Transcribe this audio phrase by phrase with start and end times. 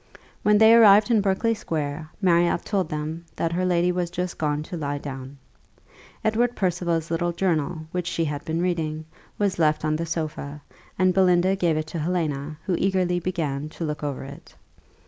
[0.41, 4.63] When they arrived in Berkley square, Marriott told them that her lady was just gone
[4.63, 5.37] to lie down.
[6.25, 9.05] Edward Percival's little journal, which she had been reading,
[9.37, 10.59] was left on the sofa,
[10.97, 14.55] and Belinda gave it to Helena, who eagerly began to look over it.